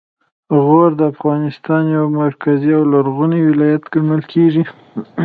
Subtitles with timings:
[0.63, 4.63] غور د افغانستان یو مرکزي او لرغونی ولایت ګڼل کیږي